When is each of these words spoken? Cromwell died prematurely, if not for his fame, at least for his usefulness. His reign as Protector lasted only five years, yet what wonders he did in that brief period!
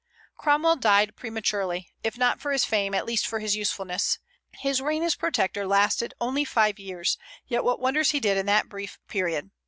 Cromwell 0.35 0.77
died 0.77 1.15
prematurely, 1.15 1.91
if 2.03 2.17
not 2.17 2.41
for 2.41 2.51
his 2.51 2.65
fame, 2.65 2.95
at 2.95 3.05
least 3.05 3.27
for 3.27 3.37
his 3.37 3.55
usefulness. 3.55 4.17
His 4.55 4.81
reign 4.81 5.03
as 5.03 5.13
Protector 5.13 5.67
lasted 5.67 6.15
only 6.19 6.43
five 6.43 6.79
years, 6.79 7.19
yet 7.45 7.63
what 7.63 7.79
wonders 7.79 8.09
he 8.09 8.19
did 8.19 8.35
in 8.35 8.47
that 8.47 8.67
brief 8.67 8.97
period! 9.07 9.51